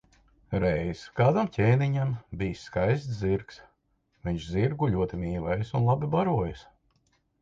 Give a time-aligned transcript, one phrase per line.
[0.61, 3.61] Reiz kādam ķēniņam bijis skaists zirgs,
[4.29, 6.65] viņš zirgu ļoti mīlējis un labi barojis.